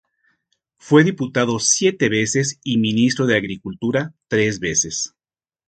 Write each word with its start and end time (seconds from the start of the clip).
Fue 0.79 1.03
diputado 1.03 1.59
siete 1.59 2.09
veces 2.09 2.59
y 2.63 2.79
Ministro 2.79 3.27
de 3.27 3.37
Agricultura 3.37 4.15
tres 4.29 4.59
veces. 4.59 5.13